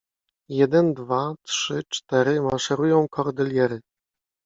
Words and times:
Jeden, 0.49 0.93
dwa, 0.93 1.35
trzy, 1.45 1.83
cztery 1.89 2.41
maszerują 2.41 3.07
Kordyliery 3.07 3.79